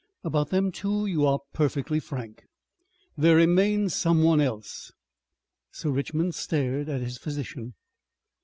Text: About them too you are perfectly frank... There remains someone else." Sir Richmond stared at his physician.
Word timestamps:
About 0.23 0.49
them 0.49 0.71
too 0.71 1.05
you 1.05 1.27
are 1.27 1.41
perfectly 1.53 1.99
frank... 1.99 2.47
There 3.15 3.35
remains 3.35 3.93
someone 3.93 4.41
else." 4.41 4.91
Sir 5.69 5.91
Richmond 5.91 6.33
stared 6.33 6.89
at 6.89 7.01
his 7.01 7.19
physician. 7.19 7.75